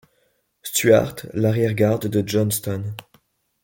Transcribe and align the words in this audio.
Stuart, 0.63 1.27
l'arrière-garde 1.35 2.07
de 2.07 2.27
Johnston. 2.27 2.95